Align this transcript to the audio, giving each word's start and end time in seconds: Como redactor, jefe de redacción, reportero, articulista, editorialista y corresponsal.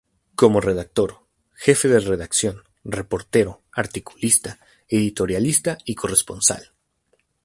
Como 0.33 0.61
redactor, 0.61 1.27
jefe 1.53 1.87
de 1.87 1.99
redacción, 1.99 2.63
reportero, 2.83 3.61
articulista, 3.71 4.57
editorialista 4.87 5.77
y 5.85 5.93
corresponsal. 5.93 6.73